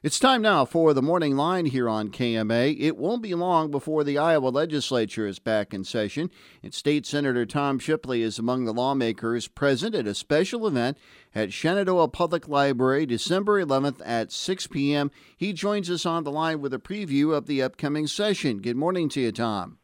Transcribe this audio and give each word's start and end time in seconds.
It's 0.00 0.20
time 0.20 0.42
now 0.42 0.64
for 0.64 0.94
the 0.94 1.02
morning 1.02 1.34
line 1.34 1.66
here 1.66 1.88
on 1.88 2.10
KMA. 2.10 2.76
It 2.78 2.96
won't 2.96 3.20
be 3.20 3.34
long 3.34 3.68
before 3.72 4.04
the 4.04 4.16
Iowa 4.16 4.46
legislature 4.46 5.26
is 5.26 5.40
back 5.40 5.74
in 5.74 5.82
session, 5.82 6.30
and 6.62 6.72
State 6.72 7.04
Senator 7.04 7.44
Tom 7.44 7.80
Shipley 7.80 8.22
is 8.22 8.38
among 8.38 8.64
the 8.64 8.72
lawmakers 8.72 9.48
present 9.48 9.96
at 9.96 10.06
a 10.06 10.14
special 10.14 10.68
event 10.68 10.98
at 11.34 11.52
Shenandoah 11.52 12.10
Public 12.10 12.46
Library 12.46 13.06
December 13.06 13.60
11th 13.60 14.00
at 14.04 14.30
6 14.30 14.68
p.m. 14.68 15.10
He 15.36 15.52
joins 15.52 15.90
us 15.90 16.06
on 16.06 16.22
the 16.22 16.30
line 16.30 16.60
with 16.60 16.72
a 16.72 16.78
preview 16.78 17.36
of 17.36 17.46
the 17.46 17.60
upcoming 17.60 18.06
session. 18.06 18.58
Good 18.58 18.76
morning 18.76 19.08
to 19.08 19.20
you, 19.20 19.32
Tom. 19.32 19.78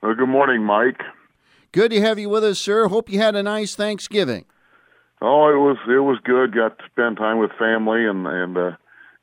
Well, 0.00 0.14
good 0.14 0.28
morning, 0.28 0.62
Mike. 0.62 1.02
Good 1.72 1.90
to 1.90 2.00
have 2.00 2.20
you 2.20 2.28
with 2.28 2.44
us, 2.44 2.60
sir. 2.60 2.86
Hope 2.86 3.10
you 3.10 3.18
had 3.18 3.34
a 3.34 3.42
nice 3.42 3.74
Thanksgiving. 3.74 4.44
Oh, 5.20 5.48
it 5.48 5.58
was 5.58 5.78
it 5.88 6.04
was 6.04 6.18
good. 6.22 6.54
Got 6.54 6.78
to 6.78 6.84
spend 6.86 7.16
time 7.16 7.38
with 7.38 7.50
family 7.58 8.06
and 8.06 8.28
and 8.28 8.56
uh, 8.56 8.70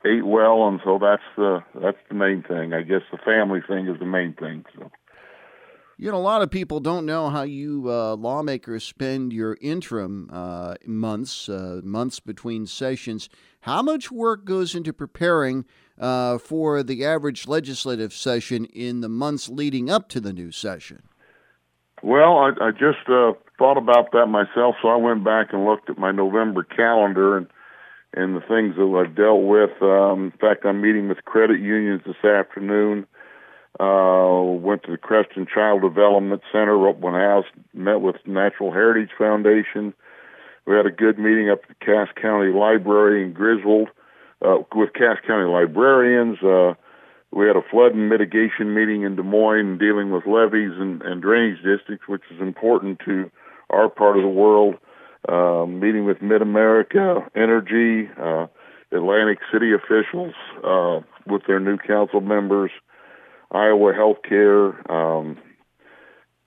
ate 0.05 0.25
well, 0.25 0.67
and 0.67 0.79
so 0.83 0.99
that's 0.99 1.23
the 1.35 1.63
that's 1.75 1.97
the 2.09 2.15
main 2.15 2.43
thing. 2.43 2.73
I 2.73 2.81
guess 2.81 3.01
the 3.11 3.17
family 3.17 3.61
thing 3.67 3.87
is 3.87 3.99
the 3.99 4.05
main 4.05 4.33
thing. 4.33 4.65
So. 4.75 4.91
You 5.97 6.09
know, 6.09 6.17
a 6.17 6.19
lot 6.19 6.41
of 6.41 6.49
people 6.49 6.79
don't 6.79 7.05
know 7.05 7.29
how 7.29 7.43
you 7.43 7.85
uh, 7.87 8.15
lawmakers 8.15 8.83
spend 8.83 9.31
your 9.31 9.55
interim 9.61 10.31
uh, 10.33 10.73
months, 10.83 11.47
uh, 11.47 11.81
months 11.83 12.19
between 12.19 12.65
sessions. 12.65 13.29
How 13.61 13.83
much 13.83 14.11
work 14.11 14.43
goes 14.43 14.73
into 14.73 14.93
preparing 14.93 15.63
uh, 15.99 16.39
for 16.39 16.81
the 16.81 17.05
average 17.05 17.47
legislative 17.47 18.13
session 18.13 18.65
in 18.65 19.01
the 19.01 19.09
months 19.09 19.47
leading 19.47 19.91
up 19.91 20.09
to 20.09 20.19
the 20.19 20.33
new 20.33 20.51
session? 20.51 21.03
Well, 22.01 22.39
I, 22.39 22.49
I 22.59 22.71
just 22.71 23.07
uh, 23.07 23.33
thought 23.59 23.77
about 23.77 24.11
that 24.13 24.25
myself, 24.25 24.77
so 24.81 24.87
I 24.87 24.95
went 24.95 25.23
back 25.23 25.53
and 25.53 25.65
looked 25.65 25.87
at 25.87 25.99
my 25.99 26.11
November 26.11 26.63
calendar 26.63 27.37
and 27.37 27.45
and 28.13 28.35
the 28.35 28.41
things 28.41 28.75
that 28.75 28.83
I've 28.83 29.15
dealt 29.15 29.43
with. 29.43 29.81
Um, 29.81 30.25
in 30.25 30.39
fact, 30.39 30.65
I'm 30.65 30.81
meeting 30.81 31.07
with 31.07 31.23
credit 31.25 31.59
unions 31.59 32.01
this 32.05 32.23
afternoon. 32.23 33.07
Uh, 33.79 34.43
went 34.59 34.83
to 34.83 34.91
the 34.91 34.97
Creston 34.97 35.47
Child 35.47 35.81
Development 35.81 36.41
Center, 36.51 36.87
open 36.87 37.13
house, 37.13 37.45
met 37.73 38.01
with 38.01 38.17
Natural 38.25 38.71
Heritage 38.71 39.11
Foundation. 39.17 39.93
We 40.67 40.75
had 40.75 40.85
a 40.85 40.91
good 40.91 41.17
meeting 41.17 41.49
up 41.49 41.61
at 41.63 41.69
the 41.69 41.85
Cass 41.85 42.09
County 42.21 42.51
Library 42.51 43.23
in 43.23 43.33
Griswold 43.33 43.89
uh, 44.41 44.57
with 44.75 44.93
Cass 44.93 45.17
County 45.25 45.49
librarians. 45.49 46.37
Uh, 46.43 46.73
we 47.31 47.47
had 47.47 47.55
a 47.55 47.63
flood 47.71 47.93
and 47.93 48.09
mitigation 48.09 48.75
meeting 48.75 49.03
in 49.03 49.15
Des 49.15 49.23
Moines 49.23 49.77
dealing 49.77 50.11
with 50.11 50.25
levees 50.25 50.73
and, 50.77 51.01
and 51.01 51.21
drainage 51.21 51.63
districts, 51.63 52.07
which 52.07 52.23
is 52.29 52.41
important 52.41 52.99
to 53.05 53.31
our 53.69 53.89
part 53.89 54.17
of 54.17 54.23
the 54.23 54.29
world 54.29 54.75
uh, 55.27 55.65
meeting 55.65 56.05
with 56.05 56.19
MidAmerican 56.19 57.27
Energy, 57.35 58.09
uh, 58.19 58.47
Atlantic 58.91 59.39
City 59.51 59.71
officials 59.73 60.33
uh, 60.63 60.99
with 61.27 61.43
their 61.47 61.59
new 61.59 61.77
council 61.77 62.21
members, 62.21 62.71
Iowa 63.51 63.93
Healthcare. 63.93 64.89
Um, 64.89 65.37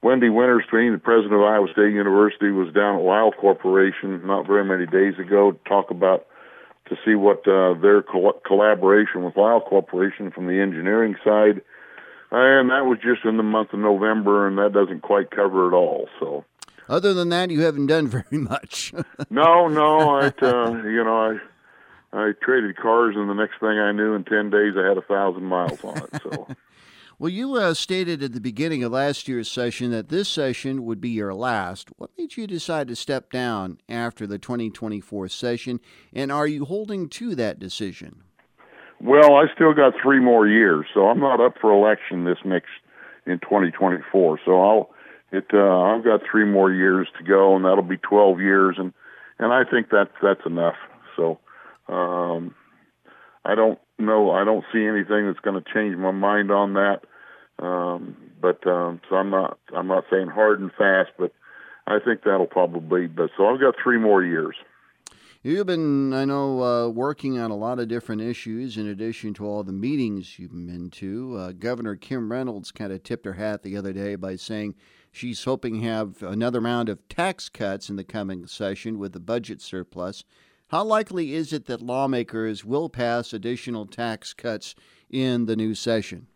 Wendy 0.02 0.28
Wintersteen, 0.28 0.92
the 0.92 1.00
president 1.02 1.34
of 1.34 1.40
Iowa 1.40 1.66
State 1.72 1.94
University, 1.94 2.50
was 2.50 2.74
down 2.74 2.96
at 2.96 3.02
Lisle 3.02 3.32
Corporation 3.32 4.26
not 4.26 4.46
very 4.46 4.64
many 4.64 4.86
days 4.86 5.18
ago 5.18 5.52
to 5.52 5.58
talk 5.66 5.90
about 5.90 6.26
to 6.88 6.96
see 7.04 7.14
what 7.14 7.48
uh, 7.48 7.72
their 7.80 8.02
col- 8.02 8.40
collaboration 8.46 9.24
with 9.24 9.36
Lisle 9.36 9.62
Corporation 9.62 10.30
from 10.30 10.46
the 10.46 10.60
engineering 10.60 11.16
side. 11.24 11.62
And 12.30 12.68
that 12.70 12.84
was 12.84 12.98
just 13.02 13.24
in 13.24 13.36
the 13.36 13.42
month 13.42 13.72
of 13.72 13.78
November, 13.78 14.46
and 14.46 14.58
that 14.58 14.72
doesn't 14.74 15.02
quite 15.02 15.30
cover 15.30 15.68
it 15.68 15.74
all. 15.74 16.08
So 16.20 16.44
other 16.88 17.14
than 17.14 17.28
that, 17.30 17.50
you 17.50 17.62
haven't 17.62 17.86
done 17.86 18.06
very 18.08 18.38
much. 18.38 18.92
no, 19.30 19.68
no. 19.68 20.18
I, 20.18 20.32
uh, 20.42 20.82
you 20.84 21.04
know, 21.04 21.38
I 22.12 22.16
I 22.16 22.32
traded 22.42 22.76
cars, 22.76 23.16
and 23.16 23.28
the 23.28 23.34
next 23.34 23.58
thing 23.60 23.78
I 23.78 23.92
knew, 23.92 24.14
in 24.14 24.24
ten 24.24 24.50
days, 24.50 24.74
I 24.76 24.86
had 24.86 24.98
a 24.98 25.02
thousand 25.02 25.44
miles 25.44 25.82
on 25.82 25.98
it. 25.98 26.22
So. 26.22 26.48
well, 27.18 27.30
you 27.30 27.54
uh, 27.54 27.74
stated 27.74 28.22
at 28.22 28.32
the 28.32 28.40
beginning 28.40 28.84
of 28.84 28.92
last 28.92 29.26
year's 29.26 29.50
session 29.50 29.90
that 29.90 30.08
this 30.08 30.28
session 30.28 30.84
would 30.84 31.00
be 31.00 31.10
your 31.10 31.34
last. 31.34 31.88
What 31.96 32.10
made 32.16 32.36
you 32.36 32.46
decide 32.46 32.88
to 32.88 32.96
step 32.96 33.32
down 33.32 33.78
after 33.88 34.26
the 34.26 34.38
2024 34.38 35.28
session, 35.28 35.80
and 36.12 36.30
are 36.30 36.46
you 36.46 36.64
holding 36.64 37.08
to 37.10 37.34
that 37.34 37.58
decision? 37.58 38.22
Well, 39.00 39.34
I 39.34 39.46
still 39.54 39.74
got 39.74 39.92
three 40.00 40.20
more 40.20 40.46
years, 40.46 40.86
so 40.94 41.08
I'm 41.08 41.20
not 41.20 41.40
up 41.40 41.56
for 41.60 41.72
election 41.72 42.24
this 42.24 42.38
next 42.44 42.70
in 43.26 43.38
2024. 43.40 44.40
So 44.44 44.60
I'll 44.60 44.93
it 45.34 45.46
uh, 45.52 45.80
I've 45.80 46.04
got 46.04 46.20
three 46.30 46.44
more 46.44 46.72
years 46.72 47.08
to 47.18 47.24
go, 47.24 47.56
and 47.56 47.64
that'll 47.64 47.82
be 47.82 47.98
12 47.98 48.40
years, 48.40 48.76
and 48.78 48.92
and 49.38 49.52
I 49.52 49.64
think 49.68 49.90
that 49.90 50.10
that's 50.22 50.46
enough. 50.46 50.76
So 51.16 51.38
um, 51.88 52.54
I 53.44 53.54
don't 53.54 53.78
know, 53.98 54.30
I 54.30 54.44
don't 54.44 54.64
see 54.72 54.84
anything 54.84 55.26
that's 55.26 55.40
going 55.40 55.62
to 55.62 55.72
change 55.72 55.96
my 55.96 56.12
mind 56.12 56.50
on 56.50 56.74
that. 56.74 57.00
Um, 57.58 58.16
but 58.40 58.66
um, 58.66 59.00
so 59.08 59.16
I'm 59.16 59.30
not 59.30 59.58
I'm 59.74 59.86
not 59.86 60.04
saying 60.10 60.28
hard 60.28 60.60
and 60.60 60.70
fast, 60.72 61.10
but 61.18 61.32
I 61.86 61.98
think 62.04 62.22
that'll 62.24 62.46
probably. 62.46 63.06
But 63.06 63.30
so 63.36 63.46
I've 63.46 63.60
got 63.60 63.74
three 63.82 63.98
more 63.98 64.22
years. 64.22 64.56
You've 65.42 65.66
been, 65.66 66.14
I 66.14 66.24
know, 66.24 66.62
uh, 66.62 66.88
working 66.88 67.38
on 67.38 67.50
a 67.50 67.56
lot 67.56 67.78
of 67.78 67.86
different 67.86 68.22
issues 68.22 68.78
in 68.78 68.86
addition 68.86 69.34
to 69.34 69.46
all 69.46 69.62
the 69.62 69.74
meetings 69.74 70.38
you've 70.38 70.52
been 70.52 70.88
to. 70.92 71.36
Uh, 71.36 71.52
Governor 71.52 71.96
Kim 71.96 72.32
Reynolds 72.32 72.72
kind 72.72 72.90
of 72.90 73.02
tipped 73.02 73.26
her 73.26 73.34
hat 73.34 73.62
the 73.62 73.76
other 73.76 73.92
day 73.92 74.14
by 74.14 74.36
saying 74.36 74.74
she's 75.14 75.44
hoping 75.44 75.80
to 75.80 75.86
have 75.86 76.22
another 76.22 76.60
round 76.60 76.88
of 76.88 77.08
tax 77.08 77.48
cuts 77.48 77.88
in 77.88 77.96
the 77.96 78.04
coming 78.04 78.46
session 78.46 78.98
with 78.98 79.12
the 79.12 79.20
budget 79.20 79.62
surplus. 79.62 80.24
How 80.68 80.82
likely 80.82 81.34
is 81.34 81.52
it 81.52 81.66
that 81.66 81.80
lawmakers 81.80 82.64
will 82.64 82.88
pass 82.88 83.32
additional 83.32 83.86
tax 83.86 84.32
cuts 84.32 84.74
in 85.08 85.46
the 85.46 85.56
new 85.56 85.74
session? 85.74 86.26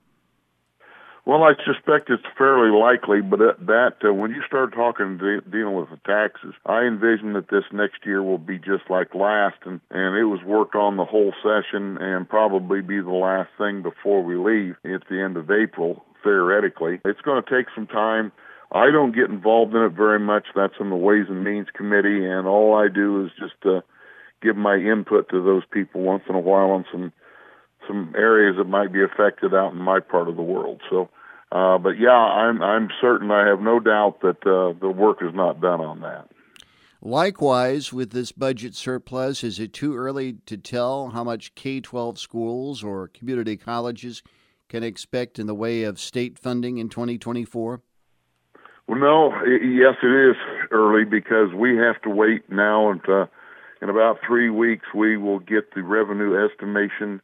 Well, 1.29 1.43
I 1.43 1.53
suspect 1.63 2.09
it's 2.09 2.23
fairly 2.39 2.71
likely, 2.71 3.21
but 3.21 3.39
that 3.67 3.97
uh, 4.03 4.15
when 4.15 4.31
you 4.31 4.43
start 4.47 4.73
talking 4.73 5.19
de- 5.19 5.43
dealing 5.43 5.75
with 5.75 5.91
the 5.91 6.01
taxes, 6.07 6.55
I 6.65 6.85
envision 6.85 7.35
that 7.35 7.51
this 7.51 7.65
next 7.71 8.07
year 8.07 8.23
will 8.23 8.39
be 8.39 8.57
just 8.59 8.89
like 8.89 9.15
last, 9.15 9.59
and 9.67 9.83
and 9.91 10.17
it 10.17 10.25
was 10.25 10.43
worked 10.43 10.75
on 10.75 10.97
the 10.97 11.05
whole 11.05 11.35
session, 11.43 11.99
and 11.99 12.27
probably 12.27 12.81
be 12.81 13.01
the 13.01 13.11
last 13.11 13.51
thing 13.59 13.83
before 13.83 14.23
we 14.25 14.37
leave 14.37 14.77
at 14.87 15.07
the 15.11 15.21
end 15.21 15.37
of 15.37 15.51
April. 15.51 16.03
Theoretically, 16.25 17.01
it's 17.05 17.21
going 17.21 17.43
to 17.43 17.51
take 17.51 17.67
some 17.75 17.87
time. 17.87 18.33
I 18.71 18.91
don't 18.91 19.15
get 19.15 19.31
involved 19.31 19.75
in 19.75 19.83
it 19.83 19.93
very 19.93 20.21
much. 20.21 20.47
That's 20.55 20.75
in 20.81 20.91
the 20.91 20.97
Ways 20.97 21.27
and 21.29 21.43
Means 21.43 21.69
Committee, 21.75 22.27
and 22.27 22.47
all 22.47 22.75
I 22.75 22.89
do 22.93 23.25
is 23.25 23.31
just 23.39 23.65
uh, 23.65 23.81
give 24.43 24.57
my 24.57 24.77
input 24.77 25.31
to 25.31 25.43
those 25.43 25.63
people 25.71 26.03
once 26.03 26.25
in 26.29 26.35
a 26.35 26.41
while 26.41 26.71
on 26.71 26.85
some 26.93 27.13
some 27.87 28.13
areas 28.17 28.57
that 28.59 28.65
might 28.65 28.93
be 28.93 29.03
affected 29.03 29.55
out 29.55 29.73
in 29.73 29.79
my 29.79 30.01
part 30.01 30.29
of 30.29 30.37
the 30.37 30.43
world. 30.43 30.83
So 30.91 31.09
uh, 31.51 31.79
but 31.79 31.99
yeah, 31.99 32.11
I'm 32.11 32.63
I'm 32.63 32.89
certain. 33.01 33.31
I 33.31 33.47
have 33.47 33.61
no 33.61 33.81
doubt 33.81 34.21
that 34.21 34.47
uh, 34.47 34.79
the 34.79 34.91
work 34.91 35.19
is 35.23 35.35
not 35.35 35.61
done 35.61 35.81
on 35.81 36.01
that. 36.01 36.29
Likewise, 37.01 37.93
with 37.93 38.11
this 38.11 38.33
budget 38.33 38.75
surplus, 38.75 39.43
is 39.43 39.59
it 39.59 39.73
too 39.73 39.97
early 39.97 40.35
to 40.47 40.57
tell 40.57 41.11
how 41.11 41.25
much 41.25 41.55
K 41.55 41.81
12 41.81 42.19
schools 42.19 42.83
or 42.83 43.09
community 43.09 43.57
colleges 43.57 44.23
can 44.69 44.83
expect 44.83 45.39
in 45.39 45.47
the 45.47 45.55
way 45.55 45.85
of 45.85 45.99
state 45.99 46.39
funding 46.39 46.77
in 46.79 46.89
2024? 46.89 47.81
Well, 48.89 48.99
no, 48.99 49.33
yes, 49.45 49.97
it 50.03 50.31
is 50.31 50.37
early 50.71 51.05
because 51.05 51.53
we 51.55 51.77
have 51.77 52.01
to 52.03 52.11
wait 52.11 52.51
now. 52.51 52.91
And 52.91 53.07
uh, 53.07 53.27
in 53.83 53.91
about 53.91 54.17
three 54.27 54.49
weeks, 54.49 54.87
we 54.95 55.19
will 55.19 55.41
get 55.41 55.75
the 55.75 55.83
revenue 55.83 56.43
estimation 56.43 57.21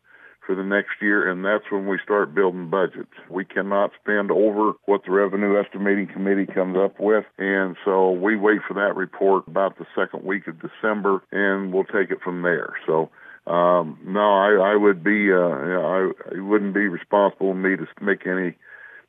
for 0.47 0.55
the 0.55 0.63
next 0.63 1.01
year, 1.01 1.27
and 1.27 1.43
that's 1.43 1.65
when 1.73 1.87
we 1.87 1.99
start 2.05 2.35
building 2.35 2.69
budgets. 2.69 3.15
We 3.31 3.47
cannot 3.47 3.93
spend 3.99 4.31
over 4.31 4.73
what 4.85 5.07
the 5.07 5.11
Revenue 5.11 5.59
Estimating 5.59 6.07
Committee 6.07 6.45
comes 6.45 6.77
up 6.77 7.01
with, 7.01 7.25
and 7.39 7.77
so 7.83 8.11
we 8.11 8.37
wait 8.37 8.61
for 8.69 8.75
that 8.75 8.95
report 8.95 9.49
about 9.49 9.79
the 9.79 9.87
second 9.97 10.23
week 10.23 10.47
of 10.47 10.61
December, 10.61 11.23
and 11.33 11.73
we'll 11.73 11.85
take 11.85 12.11
it 12.11 12.21
from 12.23 12.43
there. 12.43 12.75
So. 12.87 13.11
Um, 13.47 13.99
no, 14.07 14.21
I, 14.21 14.73
I 14.73 14.75
would 14.75 15.05
be, 15.05 15.31
uh, 15.31 15.37
I, 15.37 16.11
it 16.33 16.41
wouldn't 16.41 16.73
be 16.73 16.89
responsible 16.89 17.51
of 17.51 17.59
me 17.59 17.77
to 17.77 17.87
make 18.01 18.27
any 18.27 18.57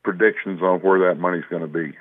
predictions 0.04 0.62
on 0.62 0.82
where 0.82 1.08
that 1.08 1.22
money's 1.22 1.46
going 1.50 1.62
to 1.62 1.70
be. 1.70 1.96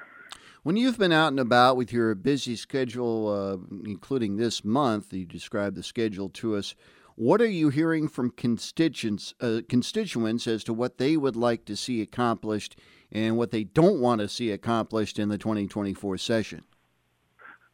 When 0.64 0.76
you've 0.76 0.98
been 0.98 1.12
out 1.12 1.28
and 1.28 1.38
about 1.38 1.76
with 1.76 1.92
your 1.92 2.14
busy 2.14 2.56
schedule, 2.56 3.28
uh, 3.28 3.76
including 3.84 4.38
this 4.38 4.64
month, 4.64 5.12
you 5.12 5.26
described 5.26 5.76
the 5.76 5.82
schedule 5.82 6.30
to 6.30 6.56
us. 6.56 6.74
What 7.16 7.42
are 7.42 7.46
you 7.46 7.68
hearing 7.68 8.08
from 8.08 8.30
constituents, 8.30 9.34
uh, 9.42 9.60
constituents 9.68 10.46
as 10.46 10.64
to 10.64 10.72
what 10.72 10.96
they 10.96 11.18
would 11.18 11.36
like 11.36 11.66
to 11.66 11.76
see 11.76 12.00
accomplished 12.00 12.78
and 13.12 13.36
what 13.36 13.50
they 13.50 13.64
don't 13.64 14.00
want 14.00 14.22
to 14.22 14.28
see 14.28 14.50
accomplished 14.52 15.18
in 15.18 15.28
the 15.28 15.36
2024 15.36 16.16
session? 16.16 16.64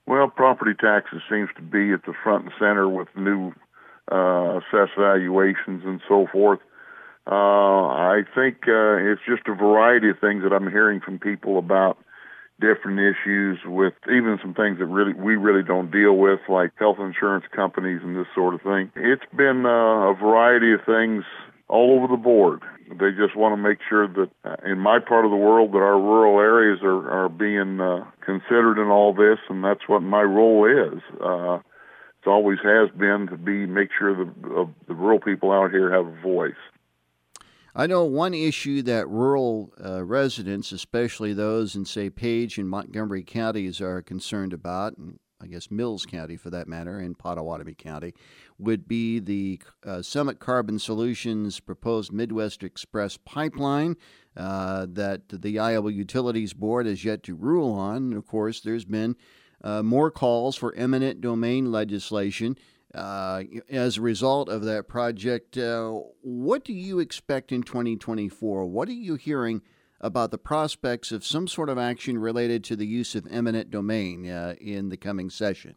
Well, 0.09 0.27
property 0.27 0.75
taxes 0.75 1.23
seems 1.31 1.51
to 1.55 1.63
be 1.63 1.93
at 1.93 2.05
the 2.07 2.15
front 2.25 2.47
and 2.47 2.53
center 2.59 2.89
with 2.89 3.07
new 3.15 3.53
uh, 4.11 4.59
assessed 4.59 4.99
valuations 4.99 5.85
and 5.85 6.01
so 6.09 6.27
forth. 6.33 6.59
Uh, 7.25 7.87
I 7.87 8.23
think 8.35 8.65
uh, 8.67 8.97
it's 8.97 9.23
just 9.29 9.47
a 9.47 9.55
variety 9.55 10.11
of 10.11 10.19
things 10.19 10.43
that 10.43 10.53
I'm 10.53 10.69
hearing 10.69 10.99
from 10.99 11.21
people 11.21 11.57
about 11.57 11.97
different 12.61 13.01
issues 13.01 13.59
with 13.65 13.95
even 14.07 14.39
some 14.41 14.55
things 14.55 14.79
that 14.79 14.87
really 14.87 15.15
we 15.15 15.37
really 15.37 15.63
don't 15.63 15.91
deal 15.91 16.17
with, 16.17 16.41
like 16.49 16.71
health 16.79 16.99
insurance 17.01 17.45
companies 17.55 18.01
and 18.05 18.17
this 18.17 18.29
sort 18.35 18.55
of 18.55 18.61
thing. 18.63 18.93
It's 18.95 19.25
been 19.37 19.65
uh, 19.67 20.13
a 20.13 20.15
variety 20.15 20.73
of 20.73 20.81
things 20.85 21.25
all 21.69 21.97
over 21.97 22.07
the 22.07 22.21
board. 22.21 22.63
They 22.89 23.11
just 23.13 23.37
want 23.37 23.53
to 23.53 23.57
make 23.57 23.79
sure 23.89 24.09
that 24.09 24.31
uh, 24.45 24.57
in 24.65 24.79
my 24.79 24.99
part 24.99 25.25
of 25.25 25.31
the 25.31 25.37
world 25.37 25.73
that 25.73 25.79
our 25.79 25.99
rural 25.99 26.39
areas 26.41 26.81
are 26.83 27.11
are 27.11 27.29
being 27.29 27.81
uh, 27.81 28.05
considered 28.25 28.83
in 28.83 28.89
all 28.89 29.15
this, 29.15 29.39
and 29.49 29.65
that's 29.65 29.89
what 29.89 30.03
my 30.03 30.23
role 30.23 30.67
is. 30.67 31.01
Uh, 31.21 31.59
it 32.23 32.29
always 32.29 32.59
has 32.63 32.91
been 32.99 33.29
to 33.31 33.37
be 33.37 33.67
make 33.67 33.89
sure 33.99 34.15
the 34.15 34.31
uh, 34.31 34.67
the 34.89 34.95
rural 34.95 35.21
people 35.21 35.53
out 35.53 35.71
here 35.71 35.91
have 35.91 36.07
a 36.07 36.21
voice. 36.21 36.61
I 37.75 37.87
know 37.87 38.05
one 38.05 38.35
issue 38.35 38.83
that 38.83 39.09
rural 39.09 39.73
uh, 39.83 40.05
residents, 40.05 40.73
especially 40.73 41.33
those 41.33 41.77
in, 41.77 41.85
say, 41.85 42.11
Page 42.11 42.59
and 42.59 42.69
Montgomery 42.69 43.23
counties, 43.23 43.81
are 43.81 44.03
concerned 44.03 44.53
about, 44.53 44.97
and 44.97 45.19
I 45.41 45.47
guess 45.47 45.71
Mills 45.71 46.05
County 46.05 46.37
for 46.37 46.51
that 46.51 46.67
matter, 46.67 46.99
and 46.99 47.17
Pottawattamie 47.17 47.79
County, 47.79 48.13
would 48.59 48.89
be 48.89 49.21
the 49.21 49.61
uh, 49.87 50.03
Summit 50.03 50.41
Carbon 50.41 50.79
Solutions 50.79 51.61
proposed 51.61 52.13
Midwest 52.13 52.65
Express 52.65 53.17
pipeline 53.17 53.97
uh, 54.37 54.87
that 54.91 55.23
the 55.29 55.59
Iowa 55.59 55.93
Utilities 55.93 56.53
Board 56.53 56.87
has 56.87 57.05
yet 57.05 57.23
to 57.25 57.35
rule 57.35 57.73
on. 57.73 57.97
And 57.97 58.15
Of 58.15 58.27
course, 58.27 58.61
there's 58.61 58.85
been 58.85 59.17
uh, 59.63 59.83
more 59.83 60.11
calls 60.11 60.57
for 60.57 60.75
eminent 60.75 61.21
domain 61.21 61.71
legislation 61.71 62.57
uh, 62.95 63.43
as 63.69 63.97
a 63.97 64.01
result 64.01 64.49
of 64.49 64.65
that 64.65 64.89
project. 64.89 65.57
Uh, 65.57 66.01
what 66.23 66.65
do 66.65 66.73
you 66.73 66.99
expect 66.99 67.53
in 67.53 67.63
2024? 67.63 68.67
What 68.67 68.89
are 68.89 68.93
you 68.93 69.15
hearing 69.15 69.63
about 70.01 70.31
the 70.31 70.39
prospects 70.39 71.13
of 71.13 71.25
some 71.25 71.47
sort 71.47 71.69
of 71.69 71.79
action 71.79 72.19
related 72.19 72.65
to 72.65 72.77
the 72.77 72.87
use 72.87 73.15
of 73.15 73.27
eminent 73.31 73.71
domain 73.71 74.29
uh, 74.29 74.55
in 74.61 74.89
the 74.89 74.97
coming 74.97 75.31
session? 75.31 75.77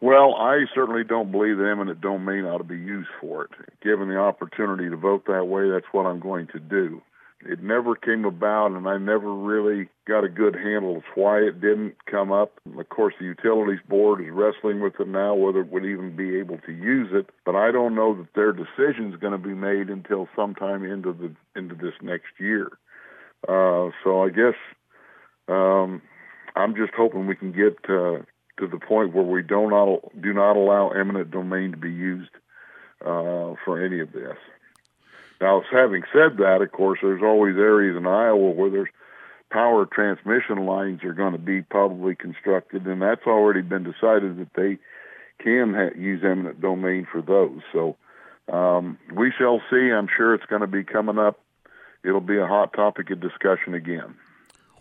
Well, 0.00 0.34
I 0.34 0.64
certainly 0.74 1.02
don't 1.02 1.32
believe 1.32 1.56
that 1.56 1.68
eminent 1.70 2.00
domain 2.00 2.44
ought 2.44 2.58
to 2.58 2.64
be 2.64 2.76
used 2.76 3.08
for 3.20 3.44
it. 3.44 3.50
Given 3.82 4.08
the 4.08 4.18
opportunity 4.18 4.90
to 4.90 4.96
vote 4.96 5.24
that 5.26 5.46
way, 5.46 5.70
that's 5.70 5.86
what 5.92 6.06
I'm 6.06 6.20
going 6.20 6.46
to 6.48 6.60
do 6.60 7.00
it 7.46 7.62
never 7.62 7.94
came 7.94 8.24
about, 8.24 8.72
and 8.72 8.88
I 8.88 8.98
never 8.98 9.32
really 9.32 9.88
got 10.06 10.24
a 10.24 10.28
good 10.28 10.54
handle 10.54 10.96
of 10.96 11.02
why 11.14 11.38
it 11.38 11.60
didn't 11.60 11.94
come 12.06 12.32
up. 12.32 12.60
Of 12.78 12.88
course, 12.88 13.14
the 13.18 13.26
utilities 13.26 13.80
board 13.88 14.20
is 14.20 14.30
wrestling 14.30 14.80
with 14.80 14.98
it 15.00 15.08
now, 15.08 15.34
whether 15.34 15.60
it 15.60 15.70
would 15.70 15.84
even 15.84 16.16
be 16.16 16.38
able 16.38 16.58
to 16.58 16.72
use 16.72 17.08
it. 17.12 17.30
But 17.44 17.54
I 17.54 17.70
don't 17.70 17.94
know 17.94 18.14
that 18.14 18.34
their 18.34 18.52
decision 18.52 19.12
is 19.12 19.20
going 19.20 19.32
to 19.32 19.38
be 19.38 19.54
made 19.54 19.88
until 19.88 20.28
sometime 20.34 20.84
into 20.84 21.12
the 21.12 21.34
into 21.58 21.74
this 21.74 21.94
next 22.02 22.38
year. 22.38 22.68
Uh, 23.46 23.90
so 24.02 24.22
I 24.24 24.30
guess 24.30 24.54
um, 25.48 26.02
I'm 26.56 26.74
just 26.74 26.92
hoping 26.96 27.26
we 27.26 27.36
can 27.36 27.52
get 27.52 27.76
uh, 27.88 28.22
to 28.58 28.66
the 28.68 28.78
point 28.78 29.14
where 29.14 29.24
we 29.24 29.42
don't 29.42 29.70
do 30.20 30.32
not 30.32 30.56
allow 30.56 30.90
eminent 30.90 31.30
domain 31.30 31.72
to 31.72 31.76
be 31.76 31.92
used 31.92 32.30
uh, 33.00 33.54
for 33.64 33.84
any 33.84 34.00
of 34.00 34.12
this. 34.12 34.36
Now, 35.40 35.62
having 35.70 36.02
said 36.12 36.38
that, 36.38 36.62
of 36.62 36.72
course, 36.72 37.00
there's 37.02 37.22
always 37.22 37.56
areas 37.56 37.96
in 37.96 38.06
Iowa 38.06 38.50
where 38.50 38.70
there's 38.70 38.88
power 39.50 39.86
transmission 39.86 40.66
lines 40.66 41.04
are 41.04 41.12
going 41.12 41.32
to 41.32 41.38
be 41.38 41.62
probably 41.62 42.14
constructed, 42.14 42.86
and 42.86 43.02
that's 43.02 43.26
already 43.26 43.62
been 43.62 43.84
decided 43.84 44.38
that 44.38 44.50
they 44.56 44.78
can 45.42 45.74
ha- 45.74 45.98
use 45.98 46.22
eminent 46.24 46.60
domain 46.60 47.06
for 47.10 47.22
those. 47.22 47.60
So 47.72 47.96
um, 48.52 48.98
we 49.14 49.32
shall 49.36 49.60
see. 49.70 49.90
I'm 49.90 50.08
sure 50.16 50.34
it's 50.34 50.46
going 50.46 50.62
to 50.62 50.66
be 50.66 50.84
coming 50.84 51.18
up. 51.18 51.38
It'll 52.04 52.20
be 52.20 52.38
a 52.38 52.46
hot 52.46 52.72
topic 52.72 53.10
of 53.10 53.20
discussion 53.20 53.74
again. 53.74 54.14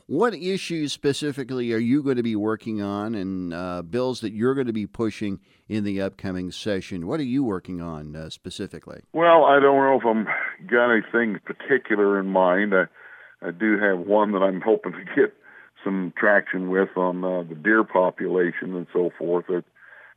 What 0.08 0.34
issues 0.34 0.92
specifically 0.92 1.72
are 1.72 1.78
you 1.78 2.04
going 2.04 2.18
to 2.18 2.24
be 2.24 2.36
working 2.36 2.82
on 2.82 3.16
and 3.16 3.54
uh, 3.54 3.84
bills 3.84 4.20
that 4.20 4.34
you're 4.34 4.54
going 4.54 4.68
to 4.68 4.74
be 4.74 4.86
pushing 4.86 5.40
in 5.70 5.86
the 5.86 6.02
upcoming 6.02 6.52
session? 6.52 7.08
What 7.08 7.22
are 7.22 7.24
you 7.24 7.42
working 7.44 7.82
on 7.82 8.14
uh, 8.14 8.30
specifically? 8.30 9.02
Well, 9.14 9.46
I 9.46 9.62
don't 9.62 9.78
know 9.78 9.98
if 9.98 10.06
I'm 10.06 10.28
got 10.68 10.92
anything 10.92 11.40
particular 11.46 12.20
in 12.20 12.28
mind. 12.28 12.74
I, 12.74 12.86
I 13.46 13.52
do 13.52 13.78
have 13.80 14.00
one 14.00 14.32
that 14.34 14.44
I'm 14.44 14.62
hoping 14.62 14.94
to 14.94 15.06
get 15.16 15.34
some 15.84 16.14
traction 16.18 16.70
with 16.70 16.96
on 16.96 17.24
uh, 17.24 17.44
the 17.44 17.56
deer 17.56 17.84
population 17.84 18.76
and 18.76 18.88
so 18.94 19.12
forth. 19.18 19.48
That 19.48 19.64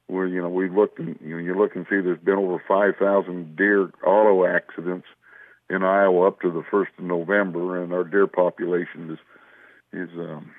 where 0.07 0.27
you 0.27 0.41
know 0.41 0.49
we 0.49 0.69
looked 0.69 0.99
and 0.99 1.19
you 1.21 1.37
know 1.37 1.43
you 1.43 1.57
look 1.57 1.75
and 1.75 1.85
see 1.91 2.01
there's 2.01 2.21
been 2.21 2.35
over 2.35 2.63
5,000 2.67 3.57
deer 3.57 3.91
auto 4.05 4.47
accidents 4.47 5.07
in 5.69 5.83
Iowa 5.83 6.29
up 6.29 6.41
to 6.43 6.51
the 6.51 6.63
first 6.71 6.93
of 6.99 7.05
November, 7.05 7.83
and 7.83 7.93
our 7.93 8.05
deer 8.05 8.27
population 8.27 9.11
is 9.11 9.19
is 9.93 10.11
um, 10.19 10.53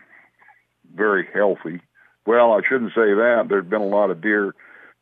very 0.94 1.27
healthy. 1.33 1.81
Well, 2.25 2.51
I 2.53 2.62
shouldn't 2.68 2.91
say 2.91 3.13
that. 3.13 3.45
There's 3.47 3.65
been 3.65 3.81
a 3.81 3.88
lot 3.88 4.12
of 4.12 4.21
deer 4.21 4.53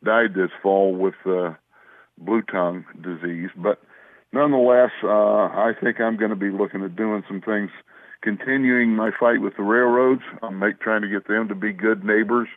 died 0.04 0.36
this 0.36 0.51
fall 0.62 0.94
with 0.95 1.16
uh, 1.25 1.54
blue 2.18 2.44
tongue 2.44 2.86
disease, 3.01 3.50
but 3.56 3.81
nonetheless, 4.35 4.91
uh, 5.01 5.07
I 5.07 5.71
think 5.81 5.99
I'm 6.01 6.17
going 6.17 6.29
to 6.29 6.35
be 6.35 6.51
looking 6.51 6.83
at 6.83 6.95
doing 6.95 7.23
some 7.27 7.41
things, 7.41 7.71
continuing 8.21 8.89
my 8.89 9.09
fight 9.17 9.41
with 9.41 9.55
the 9.55 9.63
railroads. 9.63 10.21
I'm 10.43 10.59
make, 10.59 10.79
trying 10.81 11.01
to 11.01 11.07
get 11.07 11.27
them 11.27 11.47
to 11.47 11.55
be 11.55 11.71
good 11.71 12.03
neighbors. 12.03 12.49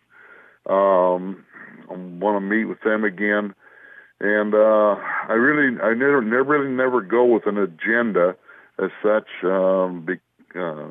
Um, 0.68 1.44
I 1.88 1.94
want 1.94 2.36
to 2.36 2.40
meet 2.40 2.64
with 2.64 2.80
them 2.82 3.04
again, 3.04 3.54
and 4.20 4.52
uh, 4.52 4.96
I 5.28 5.32
really, 5.32 5.80
I 5.80 5.94
never, 5.94 6.20
never, 6.20 6.44
really 6.44 6.70
never 6.70 7.00
go 7.00 7.24
with 7.24 7.46
an 7.46 7.56
agenda 7.56 8.36
as 8.82 8.90
such. 9.02 9.28
Um, 9.44 10.04
be, 10.04 10.14
uh, 10.54 10.90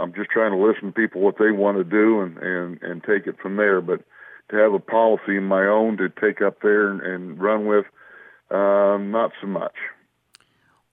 I'm 0.00 0.12
just 0.14 0.30
trying 0.30 0.52
to 0.52 0.58
listen 0.58 0.88
to 0.88 0.92
people 0.92 1.22
what 1.22 1.36
they 1.38 1.52
want 1.52 1.78
to 1.78 1.84
do 1.84 2.20
and 2.20 2.36
and 2.38 2.82
and 2.82 3.02
take 3.02 3.26
it 3.26 3.36
from 3.40 3.56
there. 3.56 3.80
But 3.80 4.02
to 4.50 4.56
have 4.56 4.74
a 4.74 4.78
policy 4.78 5.38
of 5.38 5.44
my 5.44 5.64
own 5.66 5.96
to 5.96 6.08
take 6.08 6.42
up 6.42 6.60
there 6.60 6.90
and, 6.90 7.00
and 7.00 7.40
run 7.40 7.66
with, 7.66 7.86
um, 8.50 9.10
not 9.10 9.32
so 9.40 9.46
much. 9.46 9.74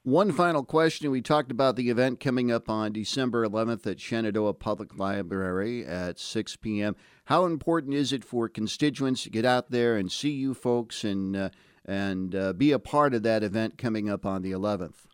One 0.03 0.31
final 0.31 0.63
question. 0.63 1.09
We 1.09 1.21
talked 1.21 1.49
about 1.49 1.75
the 1.75 1.89
event 1.89 2.19
coming 2.19 2.51
up 2.51 2.69
on 2.69 2.91
December 2.91 3.47
11th 3.47 3.87
at 3.87 3.99
Shenandoah 3.99 4.53
Public 4.53 4.99
Library 4.99 5.83
at 5.83 6.19
6 6.19 6.57
p.m. 6.57 6.95
How 7.25 7.45
important 7.45 7.95
is 7.95 8.13
it 8.13 8.23
for 8.23 8.47
constituents 8.47 9.23
to 9.23 9.31
get 9.31 9.45
out 9.45 9.71
there 9.71 9.97
and 9.97 10.11
see 10.11 10.29
you 10.29 10.53
folks 10.53 11.03
and 11.03 11.35
uh, 11.35 11.49
and 11.87 12.35
uh, 12.35 12.53
be 12.53 12.71
a 12.71 12.77
part 12.79 13.13
of 13.13 13.23
that 13.23 13.43
event 13.43 13.79
coming 13.79 14.09
up 14.09 14.25
on 14.25 14.43
the 14.43 14.51
11th? 14.51 15.07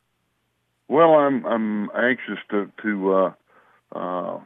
Well, 0.90 1.14
I'm 1.14 1.46
I'm 1.46 1.90
anxious 1.96 2.40
to 2.50 2.70
to 2.84 3.14
uh, 3.14 3.34
uh, 3.96 4.40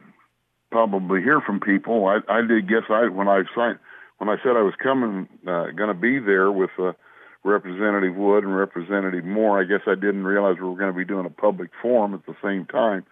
probably 0.70 1.22
hear 1.22 1.40
from 1.40 1.58
people. 1.58 2.06
I, 2.06 2.18
I 2.32 2.46
did 2.46 2.68
guess 2.68 2.84
I 2.88 3.08
when 3.08 3.26
I 3.26 3.42
signed 3.52 3.80
when 4.18 4.28
I 4.28 4.36
said 4.44 4.50
I 4.56 4.62
was 4.62 4.74
coming, 4.80 5.28
uh, 5.42 5.72
going 5.76 5.88
to 5.88 5.94
be 5.94 6.20
there 6.20 6.52
with 6.52 6.70
uh, 6.78 6.92
Representative 7.46 8.14
Wood 8.14 8.44
and 8.44 8.56
Representative 8.56 9.24
Moore. 9.24 9.60
I 9.60 9.64
guess 9.64 9.82
I 9.86 9.94
didn't 9.94 10.24
realize 10.24 10.56
we 10.58 10.68
were 10.68 10.76
going 10.76 10.92
to 10.92 10.98
be 10.98 11.04
doing 11.04 11.26
a 11.26 11.30
public 11.30 11.70
forum 11.80 12.14
at 12.14 12.26
the 12.26 12.36
same 12.42 12.66
time. 12.66 13.04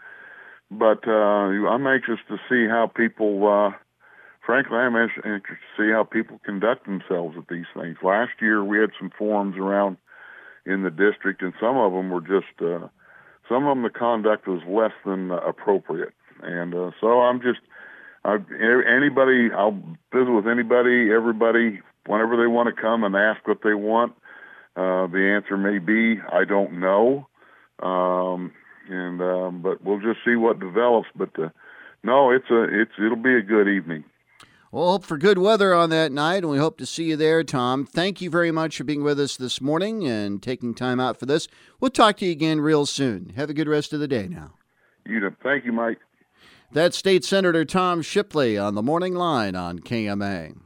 But 0.70 1.06
uh, 1.06 1.12
I'm 1.12 1.86
anxious 1.86 2.18
to 2.28 2.36
see 2.48 2.68
how 2.68 2.90
people. 2.94 3.46
Uh, 3.46 3.76
frankly, 4.44 4.76
I'm 4.76 4.96
anxious 4.96 5.22
to 5.24 5.40
see 5.76 5.90
how 5.92 6.04
people 6.04 6.40
conduct 6.44 6.86
themselves 6.86 7.36
at 7.38 7.48
these 7.48 7.66
things. 7.74 7.96
Last 8.02 8.32
year, 8.40 8.64
we 8.64 8.78
had 8.78 8.90
some 8.98 9.10
forums 9.16 9.56
around 9.56 9.96
in 10.66 10.82
the 10.82 10.90
district, 10.90 11.42
and 11.42 11.52
some 11.60 11.76
of 11.76 11.92
them 11.92 12.10
were 12.10 12.20
just. 12.20 12.60
Uh, 12.60 12.88
some 13.48 13.66
of 13.66 13.76
them 13.76 13.82
the 13.82 13.90
conduct 13.90 14.48
was 14.48 14.62
less 14.66 14.92
than 15.04 15.30
appropriate 15.30 16.14
and 16.42 16.74
uh, 16.74 16.90
so 17.00 17.20
I'm 17.20 17.40
just 17.40 17.60
I, 18.24 18.38
anybody. 18.58 19.50
I'll 19.52 19.78
visit 20.12 20.30
with 20.30 20.46
anybody, 20.46 21.12
everybody, 21.12 21.80
whenever 22.06 22.36
they 22.36 22.46
want 22.46 22.74
to 22.74 22.80
come 22.80 23.04
and 23.04 23.14
ask 23.14 23.46
what 23.46 23.62
they 23.62 23.74
want. 23.74 24.14
Uh, 24.76 25.06
the 25.06 25.32
answer 25.36 25.56
may 25.56 25.78
be 25.78 26.20
I 26.32 26.44
don't 26.44 26.80
know, 26.80 27.28
um, 27.80 28.52
and 28.88 29.20
um, 29.22 29.62
but 29.62 29.84
we'll 29.84 30.00
just 30.00 30.20
see 30.24 30.34
what 30.34 30.58
develops. 30.58 31.08
But 31.14 31.30
uh, 31.38 31.50
no, 32.02 32.30
it's 32.30 32.50
a 32.50 32.64
it's 32.64 32.92
it'll 32.98 33.16
be 33.16 33.36
a 33.36 33.42
good 33.42 33.68
evening. 33.68 34.04
We'll 34.72 34.90
hope 34.90 35.04
for 35.04 35.16
good 35.16 35.38
weather 35.38 35.72
on 35.72 35.90
that 35.90 36.10
night, 36.10 36.38
and 36.38 36.50
we 36.50 36.58
hope 36.58 36.78
to 36.78 36.86
see 36.86 37.04
you 37.04 37.16
there, 37.16 37.44
Tom. 37.44 37.86
Thank 37.86 38.20
you 38.20 38.28
very 38.28 38.50
much 38.50 38.76
for 38.76 38.82
being 38.82 39.04
with 39.04 39.20
us 39.20 39.36
this 39.36 39.60
morning 39.60 40.04
and 40.04 40.42
taking 40.42 40.74
time 40.74 40.98
out 40.98 41.20
for 41.20 41.26
this. 41.26 41.46
We'll 41.78 41.92
talk 41.92 42.16
to 42.16 42.26
you 42.26 42.32
again 42.32 42.60
real 42.60 42.84
soon. 42.84 43.34
Have 43.36 43.50
a 43.50 43.54
good 43.54 43.68
rest 43.68 43.92
of 43.92 44.00
the 44.00 44.08
day 44.08 44.26
now. 44.26 44.54
You 45.06 45.20
know, 45.20 45.30
thank 45.44 45.64
you, 45.64 45.70
Mike. 45.70 45.98
That's 46.72 46.98
State 46.98 47.24
Senator 47.24 47.64
Tom 47.64 48.02
Shipley 48.02 48.58
on 48.58 48.74
the 48.74 48.82
morning 48.82 49.14
line 49.14 49.54
on 49.54 49.78
KMA. 49.78 50.56